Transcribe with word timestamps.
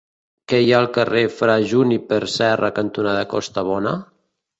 Què 0.51 0.59
hi 0.61 0.69
ha 0.69 0.77
al 0.83 0.87
carrer 0.95 1.21
Fra 1.41 1.57
Juníper 1.73 2.19
Serra 2.37 2.71
cantonada 2.79 3.27
Costabona? 3.35 3.93